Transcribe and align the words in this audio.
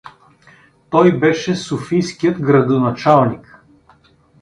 Той 0.89 1.19
беше 1.19 1.55
софийският 1.55 2.39
градоначалник. 2.41 3.57